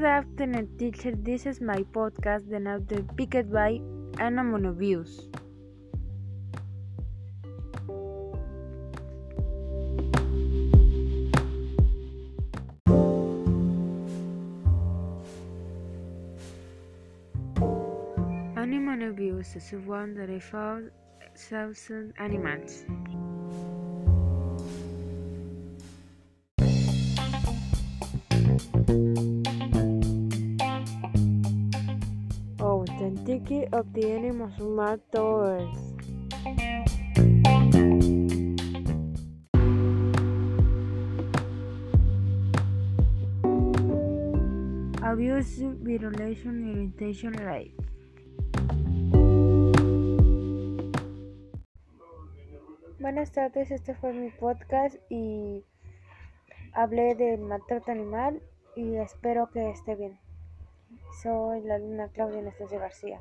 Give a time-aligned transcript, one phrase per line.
[0.00, 1.12] Good afternoon, teacher.
[1.14, 2.78] This is my podcast, the now
[3.18, 3.82] picked by
[4.18, 5.28] Anna Monobius.
[18.56, 20.90] Anna Monobius is one that I found
[22.16, 22.86] animals.
[33.12, 35.76] The animals smart tours.
[45.02, 47.74] Abuse, violation, irritation, life.
[53.00, 55.64] Buenas tardes, este fue mi podcast y
[56.72, 58.40] hablé del maltrato animal
[58.76, 60.29] y espero que esté bien.
[61.22, 63.20] Soy la alumna Claudia Anastasia García.